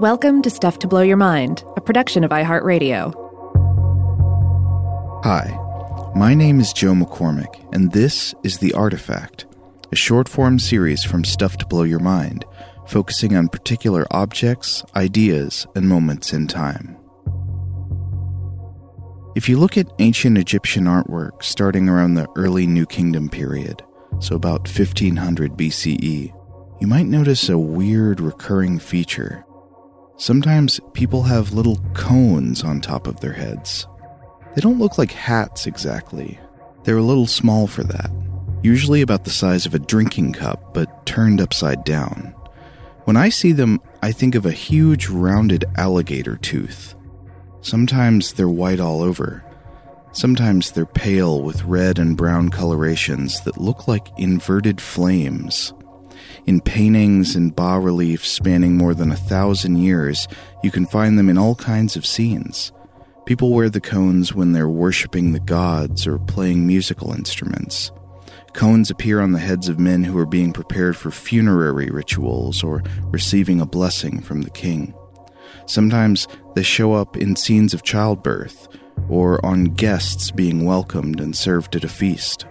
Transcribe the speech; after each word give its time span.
Welcome 0.00 0.42
to 0.42 0.50
Stuff 0.50 0.78
to 0.80 0.86
Blow 0.86 1.00
Your 1.00 1.16
Mind, 1.16 1.64
a 1.74 1.80
production 1.80 2.22
of 2.22 2.30
iHeartRadio. 2.30 3.14
Hi, 5.24 5.58
my 6.14 6.34
name 6.34 6.60
is 6.60 6.74
Joe 6.74 6.92
McCormick, 6.92 7.66
and 7.72 7.90
this 7.92 8.34
is 8.42 8.58
The 8.58 8.74
Artifact, 8.74 9.46
a 9.90 9.96
short 9.96 10.28
form 10.28 10.58
series 10.58 11.02
from 11.02 11.24
Stuff 11.24 11.56
to 11.56 11.66
Blow 11.66 11.84
Your 11.84 11.98
Mind, 11.98 12.44
focusing 12.86 13.34
on 13.34 13.48
particular 13.48 14.06
objects, 14.10 14.84
ideas, 14.94 15.66
and 15.74 15.88
moments 15.88 16.34
in 16.34 16.46
time. 16.46 16.98
If 19.34 19.48
you 19.48 19.56
look 19.56 19.78
at 19.78 19.90
ancient 19.98 20.36
Egyptian 20.36 20.84
artwork 20.84 21.42
starting 21.42 21.88
around 21.88 22.16
the 22.16 22.28
early 22.36 22.66
New 22.66 22.84
Kingdom 22.84 23.30
period, 23.30 23.82
so 24.20 24.36
about 24.36 24.68
1500 24.68 25.52
BCE, 25.52 26.34
you 26.82 26.86
might 26.86 27.06
notice 27.06 27.48
a 27.48 27.56
weird 27.56 28.20
recurring 28.20 28.78
feature. 28.78 29.45
Sometimes 30.18 30.80
people 30.94 31.22
have 31.24 31.52
little 31.52 31.76
cones 31.92 32.64
on 32.64 32.80
top 32.80 33.06
of 33.06 33.20
their 33.20 33.34
heads. 33.34 33.86
They 34.54 34.62
don't 34.62 34.78
look 34.78 34.96
like 34.96 35.12
hats 35.12 35.66
exactly. 35.66 36.40
They're 36.84 36.96
a 36.96 37.02
little 37.02 37.26
small 37.26 37.66
for 37.66 37.84
that, 37.84 38.10
usually 38.62 39.02
about 39.02 39.24
the 39.24 39.30
size 39.30 39.66
of 39.66 39.74
a 39.74 39.78
drinking 39.78 40.32
cup, 40.32 40.72
but 40.72 41.04
turned 41.04 41.40
upside 41.40 41.84
down. 41.84 42.34
When 43.04 43.16
I 43.16 43.28
see 43.28 43.52
them, 43.52 43.80
I 44.02 44.10
think 44.10 44.34
of 44.34 44.46
a 44.46 44.52
huge 44.52 45.08
rounded 45.08 45.66
alligator 45.76 46.36
tooth. 46.36 46.94
Sometimes 47.60 48.32
they're 48.32 48.48
white 48.48 48.80
all 48.80 49.02
over. 49.02 49.44
Sometimes 50.12 50.70
they're 50.70 50.86
pale 50.86 51.42
with 51.42 51.64
red 51.64 51.98
and 51.98 52.16
brown 52.16 52.48
colorations 52.48 53.42
that 53.42 53.60
look 53.60 53.86
like 53.86 54.08
inverted 54.16 54.80
flames. 54.80 55.74
In 56.46 56.60
paintings 56.60 57.36
and 57.36 57.54
bas 57.54 57.82
reliefs 57.82 58.28
spanning 58.28 58.76
more 58.76 58.94
than 58.94 59.12
a 59.12 59.16
thousand 59.16 59.76
years, 59.76 60.28
you 60.62 60.70
can 60.70 60.86
find 60.86 61.18
them 61.18 61.28
in 61.28 61.38
all 61.38 61.54
kinds 61.54 61.96
of 61.96 62.06
scenes. 62.06 62.72
People 63.26 63.52
wear 63.52 63.68
the 63.68 63.80
cones 63.80 64.34
when 64.34 64.52
they're 64.52 64.68
worshipping 64.68 65.32
the 65.32 65.40
gods 65.40 66.06
or 66.06 66.18
playing 66.18 66.66
musical 66.66 67.12
instruments. 67.12 67.90
Cones 68.52 68.90
appear 68.90 69.20
on 69.20 69.32
the 69.32 69.38
heads 69.38 69.68
of 69.68 69.78
men 69.78 70.04
who 70.04 70.16
are 70.16 70.26
being 70.26 70.52
prepared 70.52 70.96
for 70.96 71.10
funerary 71.10 71.90
rituals 71.90 72.62
or 72.62 72.82
receiving 73.10 73.60
a 73.60 73.66
blessing 73.66 74.22
from 74.22 74.42
the 74.42 74.50
king. 74.50 74.94
Sometimes 75.66 76.28
they 76.54 76.62
show 76.62 76.94
up 76.94 77.16
in 77.16 77.36
scenes 77.36 77.74
of 77.74 77.82
childbirth 77.82 78.68
or 79.08 79.44
on 79.44 79.64
guests 79.64 80.30
being 80.30 80.64
welcomed 80.64 81.20
and 81.20 81.36
served 81.36 81.76
at 81.76 81.84
a 81.84 81.88
feast. 81.88 82.46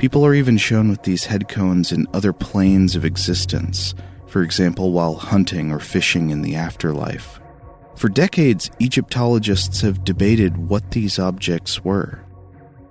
People 0.00 0.24
are 0.24 0.32
even 0.32 0.56
shown 0.56 0.88
with 0.88 1.02
these 1.02 1.26
head 1.26 1.46
cones 1.46 1.92
in 1.92 2.06
other 2.14 2.32
planes 2.32 2.96
of 2.96 3.04
existence, 3.04 3.94
for 4.26 4.42
example, 4.42 4.92
while 4.92 5.16
hunting 5.16 5.70
or 5.70 5.78
fishing 5.78 6.30
in 6.30 6.40
the 6.40 6.56
afterlife. 6.56 7.38
For 7.96 8.08
decades, 8.08 8.70
Egyptologists 8.80 9.82
have 9.82 10.02
debated 10.02 10.56
what 10.56 10.92
these 10.92 11.18
objects 11.18 11.84
were. 11.84 12.24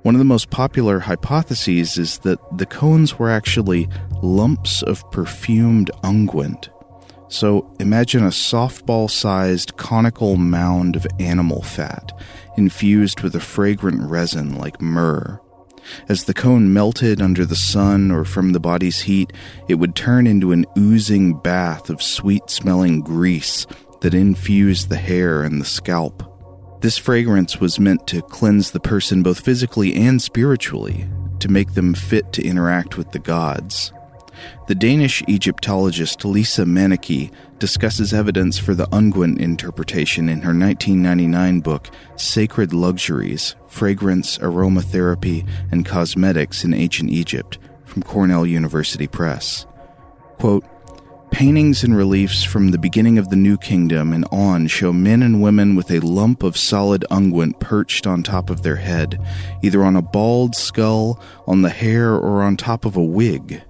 One 0.03 0.13
of 0.13 0.19
the 0.19 0.23
most 0.23 0.51
popular 0.51 0.99
hypotheses 0.99 1.97
is 1.97 2.19
that 2.19 2.37
the 2.59 2.67
cones 2.67 3.17
were 3.17 3.31
actually 3.31 3.89
lumps 4.21 4.83
of 4.83 5.09
perfumed 5.09 5.89
unguent. 6.03 6.69
So 7.27 7.75
imagine 7.79 8.23
a 8.23 8.27
softball 8.27 9.09
sized 9.09 9.77
conical 9.77 10.37
mound 10.37 10.95
of 10.95 11.07
animal 11.19 11.63
fat 11.63 12.11
infused 12.55 13.21
with 13.21 13.35
a 13.35 13.39
fragrant 13.39 14.03
resin 14.03 14.59
like 14.59 14.79
myrrh. 14.79 15.41
As 16.07 16.23
the 16.23 16.33
cone 16.33 16.73
melted 16.73 17.21
under 17.21 17.45
the 17.45 17.55
sun 17.55 18.11
or 18.11 18.25
from 18.25 18.51
the 18.51 18.59
body's 18.59 19.01
heat, 19.01 19.33
it 19.67 19.75
would 19.75 19.95
turn 19.95 20.27
into 20.27 20.51
an 20.51 20.65
oozing 20.77 21.33
bath 21.33 21.89
of 21.89 22.01
sweet 22.01 22.49
smelling 22.49 23.01
grease 23.01 23.65
that 24.01 24.13
infused 24.13 24.89
the 24.89 24.97
hair 24.97 25.43
and 25.43 25.59
the 25.59 25.65
scalp. 25.65 26.23
This 26.81 26.97
fragrance 26.97 27.59
was 27.59 27.79
meant 27.79 28.07
to 28.07 28.21
cleanse 28.21 28.71
the 28.71 28.79
person 28.79 29.21
both 29.21 29.41
physically 29.41 29.93
and 29.95 30.21
spiritually, 30.21 31.07
to 31.39 31.49
make 31.49 31.73
them 31.73 31.93
fit 31.93 32.31
to 32.33 32.43
interact 32.43 32.97
with 32.97 33.11
the 33.11 33.19
gods. 33.19 33.91
The 34.67 34.75
Danish 34.75 35.23
Egyptologist 35.27 36.25
Lisa 36.25 36.63
Manniche 36.63 37.31
discusses 37.59 38.13
evidence 38.13 38.57
for 38.57 38.73
the 38.73 38.87
unguent 38.87 39.39
interpretation 39.39 40.29
in 40.29 40.41
her 40.41 40.53
1999 40.53 41.59
book, 41.61 41.89
Sacred 42.15 42.73
Luxuries 42.73 43.55
Fragrance, 43.67 44.37
Aromatherapy, 44.39 45.47
and 45.71 45.85
Cosmetics 45.85 46.63
in 46.63 46.73
Ancient 46.73 47.09
Egypt, 47.11 47.59
from 47.85 48.03
Cornell 48.03 48.45
University 48.45 49.07
Press. 49.07 49.65
Quote, 50.37 50.65
Paintings 51.31 51.83
and 51.83 51.95
reliefs 51.95 52.43
from 52.43 52.71
the 52.71 52.77
beginning 52.77 53.17
of 53.17 53.29
the 53.29 53.35
New 53.35 53.57
Kingdom 53.57 54.11
and 54.13 54.25
on 54.31 54.67
show 54.67 54.91
men 54.91 55.21
and 55.21 55.41
women 55.41 55.75
with 55.75 55.91
a 55.91 55.99
lump 55.99 56.43
of 56.43 56.57
solid 56.57 57.05
unguent 57.11 57.59
perched 57.59 58.07
on 58.07 58.23
top 58.23 58.49
of 58.49 58.63
their 58.63 58.75
head, 58.75 59.23
either 59.61 59.83
on 59.83 59.95
a 59.95 60.01
bald 60.01 60.55
skull, 60.55 61.21
on 61.47 61.61
the 61.61 61.69
hair, 61.69 62.13
or 62.13 62.41
on 62.41 62.57
top 62.57 62.83
of 62.83 62.97
a 62.97 63.03
wig. 63.03 63.61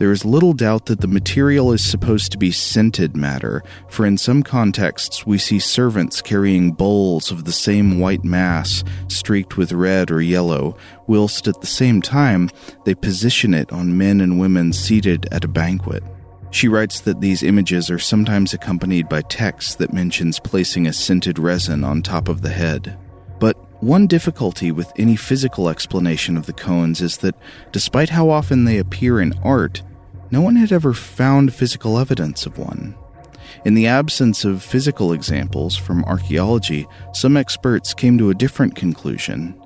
There 0.00 0.12
is 0.12 0.24
little 0.24 0.54
doubt 0.54 0.86
that 0.86 1.02
the 1.02 1.06
material 1.06 1.74
is 1.74 1.84
supposed 1.84 2.32
to 2.32 2.38
be 2.38 2.52
scented 2.52 3.14
matter, 3.14 3.62
for 3.90 4.06
in 4.06 4.16
some 4.16 4.42
contexts 4.42 5.26
we 5.26 5.36
see 5.36 5.58
servants 5.58 6.22
carrying 6.22 6.72
bowls 6.72 7.30
of 7.30 7.44
the 7.44 7.52
same 7.52 7.98
white 7.98 8.24
mass, 8.24 8.82
streaked 9.08 9.58
with 9.58 9.72
red 9.72 10.10
or 10.10 10.22
yellow, 10.22 10.74
whilst 11.06 11.46
at 11.46 11.60
the 11.60 11.66
same 11.66 12.00
time 12.00 12.48
they 12.86 12.94
position 12.94 13.52
it 13.52 13.70
on 13.72 13.98
men 13.98 14.22
and 14.22 14.40
women 14.40 14.72
seated 14.72 15.28
at 15.30 15.44
a 15.44 15.48
banquet. 15.48 16.02
She 16.50 16.66
writes 16.66 17.00
that 17.02 17.20
these 17.20 17.42
images 17.42 17.90
are 17.90 17.98
sometimes 17.98 18.54
accompanied 18.54 19.06
by 19.06 19.20
text 19.20 19.76
that 19.78 19.92
mentions 19.92 20.40
placing 20.40 20.86
a 20.86 20.94
scented 20.94 21.38
resin 21.38 21.84
on 21.84 22.00
top 22.00 22.28
of 22.30 22.40
the 22.40 22.48
head. 22.48 22.96
But 23.38 23.58
one 23.82 24.06
difficulty 24.06 24.72
with 24.72 24.90
any 24.96 25.16
physical 25.16 25.68
explanation 25.68 26.38
of 26.38 26.46
the 26.46 26.54
cones 26.54 27.02
is 27.02 27.18
that, 27.18 27.34
despite 27.70 28.08
how 28.08 28.30
often 28.30 28.64
they 28.64 28.78
appear 28.78 29.20
in 29.20 29.34
art, 29.44 29.82
no 30.30 30.40
one 30.40 30.56
had 30.56 30.72
ever 30.72 30.92
found 30.92 31.54
physical 31.54 31.98
evidence 31.98 32.46
of 32.46 32.58
one. 32.58 32.94
In 33.64 33.74
the 33.74 33.86
absence 33.86 34.44
of 34.44 34.62
physical 34.62 35.12
examples 35.12 35.76
from 35.76 36.04
archaeology, 36.04 36.86
some 37.12 37.36
experts 37.36 37.92
came 37.92 38.16
to 38.18 38.30
a 38.30 38.34
different 38.34 38.74
conclusion. 38.74 39.60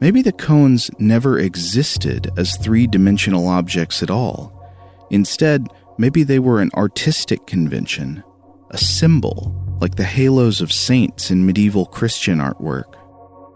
Maybe 0.00 0.22
the 0.22 0.32
cones 0.32 0.90
never 0.98 1.38
existed 1.38 2.30
as 2.36 2.56
three 2.56 2.86
dimensional 2.86 3.48
objects 3.48 4.02
at 4.02 4.10
all. 4.10 4.52
Instead, 5.10 5.68
maybe 5.98 6.22
they 6.22 6.38
were 6.38 6.60
an 6.60 6.70
artistic 6.74 7.46
convention, 7.46 8.22
a 8.70 8.78
symbol, 8.78 9.54
like 9.80 9.94
the 9.96 10.04
halos 10.04 10.60
of 10.60 10.72
saints 10.72 11.30
in 11.30 11.46
medieval 11.46 11.86
Christian 11.86 12.38
artwork. 12.38 12.94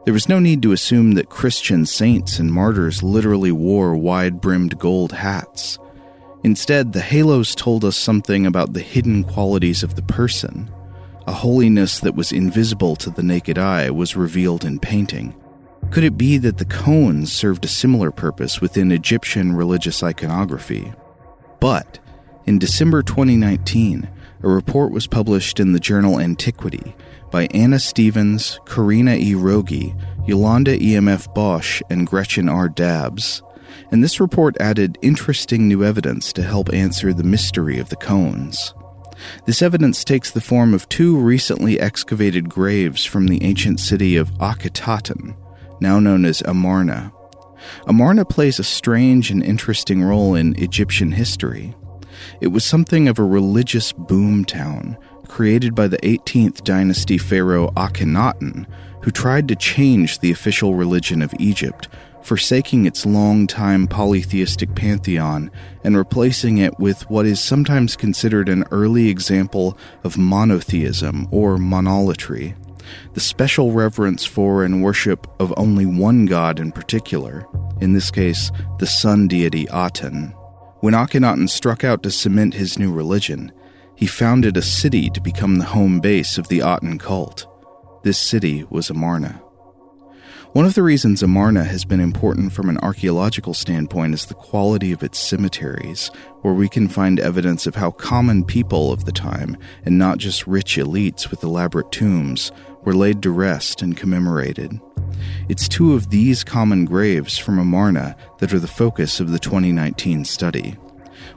There 0.04 0.14
was 0.14 0.28
no 0.28 0.38
need 0.38 0.62
to 0.62 0.72
assume 0.72 1.12
that 1.12 1.30
Christian 1.30 1.84
saints 1.84 2.38
and 2.38 2.52
martyrs 2.52 3.02
literally 3.02 3.50
wore 3.50 3.96
wide 3.96 4.40
brimmed 4.40 4.78
gold 4.78 5.12
hats. 5.12 5.78
Instead, 6.46 6.92
the 6.92 7.00
halos 7.00 7.56
told 7.56 7.84
us 7.84 7.96
something 7.96 8.46
about 8.46 8.72
the 8.72 8.80
hidden 8.80 9.24
qualities 9.24 9.82
of 9.82 9.96
the 9.96 10.02
person. 10.02 10.70
A 11.26 11.32
holiness 11.32 11.98
that 11.98 12.14
was 12.14 12.30
invisible 12.30 12.94
to 12.94 13.10
the 13.10 13.24
naked 13.24 13.58
eye 13.58 13.90
was 13.90 14.14
revealed 14.14 14.64
in 14.64 14.78
painting. 14.78 15.34
Could 15.90 16.04
it 16.04 16.16
be 16.16 16.38
that 16.38 16.58
the 16.58 16.64
cones 16.64 17.32
served 17.32 17.64
a 17.64 17.68
similar 17.68 18.12
purpose 18.12 18.60
within 18.60 18.92
Egyptian 18.92 19.56
religious 19.56 20.04
iconography? 20.04 20.92
But, 21.58 21.98
in 22.44 22.60
December 22.60 23.02
2019, 23.02 24.08
a 24.44 24.48
report 24.48 24.92
was 24.92 25.08
published 25.08 25.58
in 25.58 25.72
the 25.72 25.80
journal 25.80 26.20
Antiquity 26.20 26.94
by 27.32 27.48
Anna 27.54 27.80
Stevens, 27.80 28.60
Karina 28.66 29.16
E. 29.16 29.32
Rogi, 29.32 30.00
Yolanda 30.28 30.80
E.M.F. 30.80 31.34
Bosch, 31.34 31.82
and 31.90 32.06
Gretchen 32.06 32.48
R. 32.48 32.68
Dabbs 32.68 33.42
and 33.90 34.02
this 34.02 34.20
report 34.20 34.56
added 34.60 34.98
interesting 35.02 35.68
new 35.68 35.84
evidence 35.84 36.32
to 36.32 36.42
help 36.42 36.72
answer 36.72 37.12
the 37.12 37.24
mystery 37.24 37.78
of 37.78 37.88
the 37.88 37.96
cones. 37.96 38.74
This 39.46 39.62
evidence 39.62 40.04
takes 40.04 40.30
the 40.30 40.40
form 40.40 40.74
of 40.74 40.88
two 40.88 41.16
recently 41.16 41.80
excavated 41.80 42.48
graves 42.48 43.04
from 43.04 43.28
the 43.28 43.42
ancient 43.42 43.80
city 43.80 44.16
of 44.16 44.30
Akhetaten, 44.34 45.36
now 45.80 45.98
known 45.98 46.24
as 46.24 46.42
Amarna. 46.42 47.12
Amarna 47.86 48.24
plays 48.24 48.58
a 48.58 48.64
strange 48.64 49.30
and 49.30 49.42
interesting 49.42 50.02
role 50.02 50.34
in 50.34 50.60
Egyptian 50.62 51.12
history. 51.12 51.74
It 52.40 52.48
was 52.48 52.64
something 52.64 53.08
of 53.08 53.18
a 53.18 53.24
religious 53.24 53.92
boom 53.92 54.44
town, 54.44 54.96
created 55.28 55.74
by 55.74 55.88
the 55.88 55.98
18th 55.98 56.62
dynasty 56.64 57.18
pharaoh 57.18 57.70
Akhenaten, 57.76 58.66
who 59.02 59.10
tried 59.10 59.48
to 59.48 59.56
change 59.56 60.18
the 60.18 60.30
official 60.30 60.74
religion 60.74 61.22
of 61.22 61.34
Egypt 61.38 61.88
forsaking 62.26 62.86
its 62.86 63.06
long-time 63.06 63.86
polytheistic 63.86 64.74
pantheon 64.74 65.48
and 65.84 65.96
replacing 65.96 66.58
it 66.58 66.76
with 66.80 67.08
what 67.08 67.24
is 67.24 67.40
sometimes 67.40 67.94
considered 67.94 68.48
an 68.48 68.64
early 68.72 69.08
example 69.08 69.78
of 70.02 70.18
monotheism 70.18 71.28
or 71.30 71.56
monolatry, 71.56 72.56
the 73.14 73.20
special 73.20 73.70
reverence 73.70 74.24
for 74.24 74.64
and 74.64 74.82
worship 74.82 75.28
of 75.38 75.54
only 75.56 75.86
one 75.86 76.26
god 76.26 76.58
in 76.58 76.72
particular, 76.72 77.46
in 77.80 77.92
this 77.92 78.10
case, 78.10 78.50
the 78.80 78.86
sun 78.86 79.28
deity 79.28 79.68
Aten. 79.72 80.34
When 80.80 80.94
Akhenaten 80.94 81.48
struck 81.48 81.84
out 81.84 82.02
to 82.02 82.10
cement 82.10 82.54
his 82.54 82.76
new 82.76 82.92
religion, 82.92 83.52
He 83.96 84.06
founded 84.06 84.56
a 84.56 84.62
city 84.62 85.08
to 85.10 85.22
become 85.22 85.56
the 85.56 85.64
home 85.64 86.00
base 86.00 86.36
of 86.36 86.48
the 86.48 86.60
Aten 86.60 86.98
cult. 86.98 87.46
This 88.02 88.18
city 88.18 88.64
was 88.68 88.90
Amarna. 88.90 89.42
One 90.52 90.64
of 90.64 90.74
the 90.74 90.82
reasons 90.82 91.22
Amarna 91.22 91.64
has 91.64 91.84
been 91.84 92.00
important 92.00 92.52
from 92.52 92.70
an 92.70 92.78
archaeological 92.78 93.52
standpoint 93.52 94.14
is 94.14 94.26
the 94.26 94.34
quality 94.34 94.90
of 94.92 95.02
its 95.02 95.18
cemeteries, 95.18 96.10
where 96.40 96.54
we 96.54 96.68
can 96.68 96.88
find 96.88 97.20
evidence 97.20 97.66
of 97.66 97.74
how 97.74 97.90
common 97.90 98.44
people 98.44 98.90
of 98.90 99.04
the 99.04 99.12
time, 99.12 99.58
and 99.84 99.98
not 99.98 100.16
just 100.16 100.46
rich 100.46 100.76
elites 100.76 101.30
with 101.30 101.44
elaborate 101.44 101.92
tombs, 101.92 102.52
were 102.84 102.94
laid 102.94 103.22
to 103.22 103.30
rest 103.30 103.82
and 103.82 103.96
commemorated. 103.96 104.80
It's 105.48 105.68
two 105.68 105.92
of 105.92 106.08
these 106.08 106.42
common 106.42 106.86
graves 106.86 107.36
from 107.36 107.58
Amarna 107.58 108.16
that 108.38 108.54
are 108.54 108.60
the 108.60 108.66
focus 108.66 109.20
of 109.20 109.32
the 109.32 109.38
2019 109.38 110.24
study. 110.24 110.76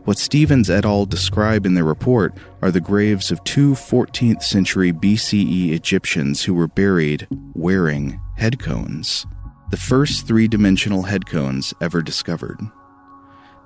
What 0.06 0.18
Stevens 0.18 0.70
et 0.70 0.86
al. 0.86 1.06
describe 1.06 1.66
in 1.66 1.74
their 1.74 1.84
report 1.84 2.36
are 2.62 2.72
the 2.72 2.80
graves 2.80 3.32
of 3.32 3.44
two 3.44 3.72
14th 3.72 4.44
century 4.44 4.94
BCE 4.94 5.72
Egyptians 5.72 6.44
who 6.44 6.54
were 6.54 6.68
buried 6.68 7.28
wearing 7.54 8.20
head 8.40 8.58
cones, 8.58 9.26
the 9.70 9.78
first 9.78 10.26
three 10.26 10.48
dimensional 10.48 11.04
head 11.04 11.26
cones 11.26 11.74
ever 11.82 12.02
discovered. 12.02 12.58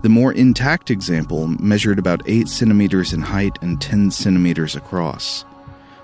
The 0.01 0.09
more 0.09 0.33
intact 0.33 0.89
example 0.89 1.47
measured 1.47 1.99
about 1.99 2.27
8 2.27 2.47
centimeters 2.47 3.13
in 3.13 3.21
height 3.21 3.57
and 3.61 3.79
10 3.79 4.09
centimeters 4.09 4.75
across. 4.75 5.45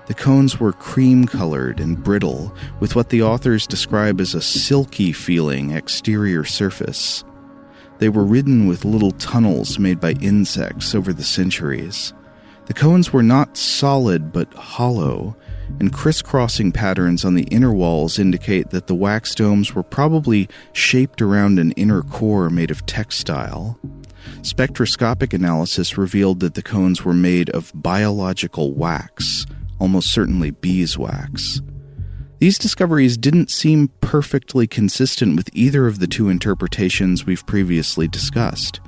The 0.06 0.14
cones 0.14 0.60
were 0.60 0.72
cream 0.72 1.26
colored 1.26 1.80
and 1.80 2.02
brittle, 2.02 2.54
with 2.78 2.94
what 2.94 3.10
the 3.10 3.22
authors 3.22 3.66
describe 3.66 4.20
as 4.20 4.34
a 4.34 4.40
silky 4.40 5.12
feeling 5.12 5.72
exterior 5.72 6.44
surface. 6.44 7.24
They 7.98 8.08
were 8.08 8.24
ridden 8.24 8.68
with 8.68 8.84
little 8.84 9.12
tunnels 9.12 9.80
made 9.80 9.98
by 9.98 10.12
insects 10.12 10.94
over 10.94 11.12
the 11.12 11.24
centuries. 11.24 12.14
The 12.66 12.74
cones 12.74 13.12
were 13.12 13.22
not 13.22 13.56
solid 13.56 14.32
but 14.32 14.54
hollow, 14.54 15.36
and 15.78 15.92
crisscrossing 15.92 16.72
patterns 16.72 17.24
on 17.24 17.34
the 17.34 17.44
inner 17.44 17.72
walls 17.72 18.18
indicate 18.18 18.70
that 18.70 18.86
the 18.86 18.94
wax 18.94 19.34
domes 19.34 19.74
were 19.74 19.82
probably 19.82 20.48
shaped 20.72 21.22
around 21.22 21.58
an 21.58 21.72
inner 21.72 22.02
core 22.02 22.50
made 22.50 22.70
of 22.70 22.84
textile. 22.86 23.78
Spectroscopic 24.42 25.32
analysis 25.32 25.96
revealed 25.96 26.40
that 26.40 26.54
the 26.54 26.62
cones 26.62 27.04
were 27.04 27.14
made 27.14 27.50
of 27.50 27.72
biological 27.74 28.72
wax, 28.74 29.46
almost 29.78 30.12
certainly 30.12 30.50
beeswax. 30.50 31.60
These 32.38 32.58
discoveries 32.58 33.18
didn't 33.18 33.50
seem 33.50 33.88
perfectly 34.00 34.66
consistent 34.66 35.36
with 35.36 35.50
either 35.52 35.86
of 35.86 35.98
the 35.98 36.06
two 36.06 36.30
interpretations 36.30 37.26
we've 37.26 37.44
previously 37.44 38.08
discussed. 38.08 38.80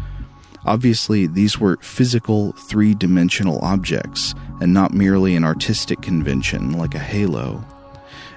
Obviously, 0.65 1.27
these 1.27 1.59
were 1.59 1.77
physical, 1.79 2.53
three 2.53 2.95
dimensional 2.95 3.59
objects, 3.61 4.35
and 4.61 4.73
not 4.73 4.93
merely 4.95 5.35
an 5.35 5.45
artistic 5.45 6.01
convention 6.01 6.73
like 6.73 6.95
a 6.95 7.01
halo. 7.01 7.65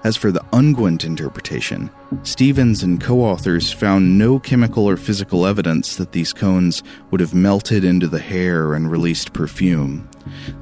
As 0.04 0.18
for 0.18 0.32
the 0.32 0.44
unguent 0.52 1.04
interpretation, 1.04 1.90
Stevens 2.24 2.84
and 2.84 3.02
co 3.02 3.22
authors 3.22 3.72
found 3.72 4.18
no 4.18 4.40
chemical 4.40 4.88
or 4.88 4.98
physical 4.98 5.46
evidence 5.46 5.96
that 5.96 6.12
these 6.12 6.34
cones 6.34 6.84
would 7.12 7.20
have 7.20 7.34
melted 7.34 7.84
into 7.84 8.08
the 8.08 8.20
hair 8.20 8.74
and 8.74 8.92
released 8.92 9.34
perfume. 9.34 10.10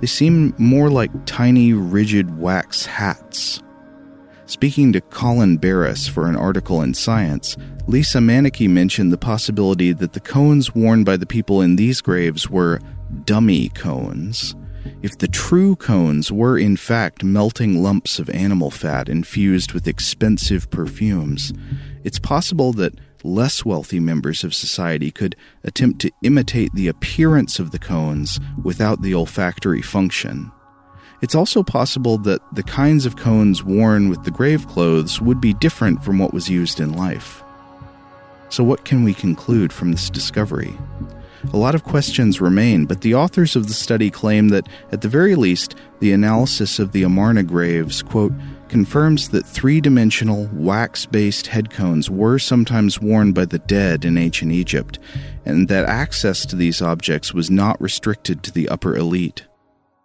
They 0.01 0.07
seem 0.07 0.54
more 0.57 0.89
like 0.89 1.12
tiny, 1.25 1.74
rigid 1.74 2.38
wax 2.38 2.86
hats. 2.86 3.62
Speaking 4.54 4.94
to 4.94 5.02
Colin 5.02 5.58
Barras 5.58 6.08
for 6.08 6.30
an 6.30 6.36
article 6.36 6.84
in 6.84 6.94
Science, 6.94 7.58
Lisa 7.88 8.20
Manniche 8.20 8.70
mentioned 8.70 9.12
the 9.12 9.18
possibility 9.18 9.94
that 9.94 10.14
the 10.14 10.20
cones 10.20 10.76
worn 10.76 11.04
by 11.04 11.18
the 11.18 11.26
people 11.26 11.60
in 11.60 11.76
these 11.76 12.02
graves 12.02 12.52
were 12.52 12.80
dummy 13.26 13.70
cones. 13.70 14.56
If 15.02 15.18
the 15.18 15.28
true 15.28 15.76
cones 15.76 16.32
were 16.32 16.56
in 16.56 16.78
fact 16.78 17.24
melting 17.24 17.82
lumps 17.82 18.20
of 18.20 18.30
animal 18.30 18.70
fat 18.70 19.10
infused 19.10 19.74
with 19.74 19.88
expensive 19.88 20.70
perfumes, 20.70 21.52
it's 22.04 22.20
possible 22.20 22.74
that 22.74 23.00
less 23.24 23.66
wealthy 23.66 24.00
members 24.00 24.44
of 24.44 24.54
society 24.54 25.10
could 25.10 25.36
attempt 25.64 26.00
to 26.02 26.12
imitate 26.22 26.72
the 26.76 26.90
appearance 26.90 27.58
of 27.58 27.72
the 27.72 27.80
cones 27.80 28.40
without 28.64 29.02
the 29.02 29.16
olfactory 29.16 29.82
function. 29.82 30.52
It's 31.24 31.36
also 31.36 31.64
possible 31.64 32.18
that 32.18 32.42
the 32.54 32.64
kinds 32.64 33.06
of 33.06 33.16
cones 33.16 33.64
worn 33.64 34.10
with 34.10 34.25
the 34.25 34.30
grave 34.30 34.68
clothes 34.68 35.22
would 35.22 35.40
be 35.40 35.54
different 35.54 36.04
from 36.04 36.20
what 36.20 36.34
was 36.34 36.50
used 36.50 36.81
in 36.81 36.98
life. 36.98 37.42
So, 38.50 38.62
what 38.62 38.84
can 38.84 39.06
we 39.06 39.14
conclude 39.14 39.72
from 39.72 39.94
this 39.94 40.10
discovery? 40.10 40.78
A 41.54 41.58
lot 41.58 41.75
of 41.75 41.86
questions 41.86 42.42
remain, 42.42 42.86
but 42.86 43.00
the 43.00 43.16
authors 43.16 43.56
of 43.56 43.68
the 43.68 43.74
study 43.74 44.12
claim 44.12 44.50
that, 44.50 44.68
at 44.92 45.00
the 45.00 45.08
very 45.08 45.36
least, 45.36 45.75
the 46.02 46.12
analysis 46.12 46.78
of 46.78 46.92
the 46.92 47.04
Amarna 47.04 47.44
graves, 47.44 48.02
quote, 48.02 48.34
confirms 48.68 49.30
that 49.30 49.46
three 49.46 49.80
dimensional, 49.80 50.50
wax 50.52 51.06
based 51.06 51.48
head 51.48 51.70
cones 51.70 52.10
were 52.10 52.38
sometimes 52.38 53.00
worn 53.00 53.31
by 53.31 53.46
the 53.46 53.60
dead 53.60 54.04
in 54.04 54.18
ancient 54.18 54.52
Egypt, 54.52 55.00
and 55.46 55.70
that 55.70 55.86
access 55.86 56.46
to 56.46 56.58
these 56.58 56.81
objects 56.81 57.34
was 57.34 57.50
not 57.50 57.80
restricted 57.80 58.44
to 58.44 58.52
the 58.52 58.68
upper 58.68 58.98
elite. 58.98 59.46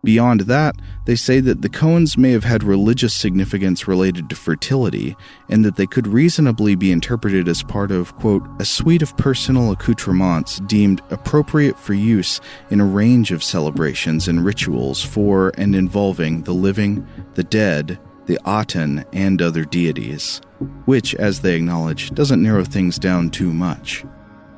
Beyond 0.04 0.42
that, 0.42 0.76
they 1.06 1.16
say 1.16 1.40
that 1.40 1.60
the 1.60 1.68
cones 1.68 2.16
may 2.16 2.30
have 2.30 2.44
had 2.44 2.62
religious 2.62 3.12
significance 3.12 3.88
related 3.88 4.30
to 4.30 4.36
fertility, 4.36 5.16
and 5.48 5.64
that 5.64 5.74
they 5.74 5.86
could 5.86 6.06
reasonably 6.06 6.76
be 6.76 6.92
interpreted 6.92 7.48
as 7.48 7.64
part 7.64 7.90
of, 7.90 8.14
quote, 8.14 8.46
a 8.60 8.64
suite 8.64 9.02
of 9.02 9.16
personal 9.16 9.72
accoutrements 9.72 10.60
deemed 10.60 11.02
appropriate 11.10 11.76
for 11.76 11.94
use 11.94 12.40
in 12.70 12.80
a 12.80 12.86
range 12.86 13.32
of 13.32 13.42
celebrations 13.42 14.28
and 14.28 14.44
rituals 14.44 15.02
for 15.02 15.52
and 15.58 15.74
involving 15.74 16.42
the 16.42 16.54
living, 16.54 17.04
the 17.34 17.44
dead, 17.44 17.98
the 18.26 18.38
Aten, 18.46 19.04
and 19.12 19.42
other 19.42 19.64
deities, 19.64 20.40
which, 20.84 21.12
as 21.16 21.40
they 21.40 21.56
acknowledge, 21.56 22.10
doesn't 22.12 22.42
narrow 22.42 22.62
things 22.62 23.00
down 23.00 23.30
too 23.30 23.52
much. 23.52 24.04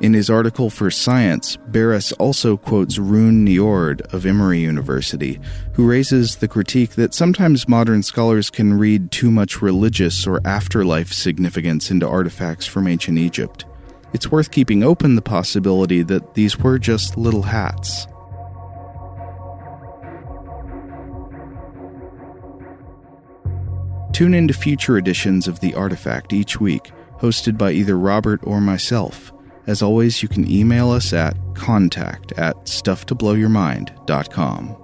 In 0.00 0.14
his 0.14 0.30
article 0.30 0.70
for 0.70 0.90
Science, 0.90 1.58
Barras 1.68 2.10
also 2.12 2.56
quotes 2.56 2.96
Rune 2.96 3.46
Nyord 3.46 4.00
of 4.14 4.24
Emory 4.24 4.60
University, 4.60 5.38
who 5.74 5.86
raises 5.86 6.36
the 6.36 6.48
critique 6.48 6.92
that 6.92 7.12
sometimes 7.12 7.68
modern 7.68 8.02
scholars 8.02 8.48
can 8.48 8.78
read 8.78 9.10
too 9.10 9.30
much 9.30 9.60
religious 9.60 10.26
or 10.26 10.40
afterlife 10.46 11.12
significance 11.12 11.90
into 11.90 12.08
artifacts 12.08 12.64
from 12.64 12.86
ancient 12.86 13.18
Egypt. 13.18 13.66
It's 14.14 14.30
worth 14.30 14.50
keeping 14.50 14.82
open 14.82 15.16
the 15.16 15.22
possibility 15.22 16.02
that 16.04 16.32
these 16.32 16.58
were 16.58 16.78
just 16.78 17.18
little 17.18 17.42
hats. 17.42 18.06
Tune 24.14 24.32
into 24.32 24.54
future 24.54 24.96
editions 24.96 25.46
of 25.46 25.60
The 25.60 25.74
Artifact 25.74 26.32
each 26.32 26.58
week, 26.58 26.90
hosted 27.18 27.58
by 27.58 27.72
either 27.72 27.98
Robert 27.98 28.40
or 28.44 28.62
myself. 28.62 29.30
As 29.66 29.82
always, 29.82 30.22
you 30.22 30.28
can 30.28 30.50
email 30.50 30.90
us 30.90 31.12
at 31.12 31.36
contact 31.54 32.32
at 32.32 32.56
stufftoblowyourmind.com. 32.64 34.76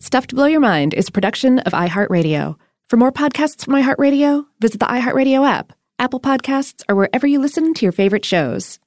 Stuff 0.00 0.28
to 0.28 0.36
Blow 0.36 0.46
Your 0.46 0.60
Mind 0.60 0.94
is 0.94 1.08
a 1.08 1.12
production 1.12 1.58
of 1.58 1.74
iHeartRadio. 1.74 2.56
For 2.88 2.96
more 2.96 3.12
podcasts 3.12 3.62
from 3.62 3.74
iHeartRadio, 3.74 4.46
visit 4.58 4.80
the 4.80 4.86
iHeartRadio 4.86 5.46
app, 5.46 5.74
Apple 5.98 6.18
Podcasts, 6.18 6.82
or 6.88 6.94
wherever 6.94 7.26
you 7.26 7.38
listen 7.38 7.74
to 7.74 7.84
your 7.84 7.92
favorite 7.92 8.24
shows. 8.24 8.78